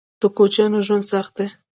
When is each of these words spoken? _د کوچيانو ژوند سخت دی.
_د 0.21 0.23
کوچيانو 0.37 0.79
ژوند 0.87 1.05
سخت 1.11 1.31
دی. 1.37 1.47